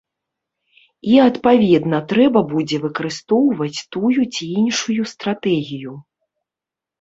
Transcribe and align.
І, 0.77 1.13
адпаведна, 1.29 1.99
трэба 2.13 2.43
будзе 2.53 2.77
выкарыстоўваць 2.85 3.79
тую 3.97 4.11
ці 4.33 4.43
іншую 4.63 5.01
стратэгію. 5.13 5.93